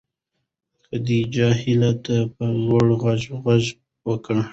[0.87, 3.63] خدیجې هیلې ته په لوړ غږ غږ
[4.07, 4.37] وکړ.